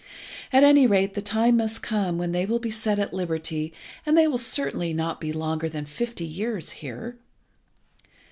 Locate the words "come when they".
1.83-2.43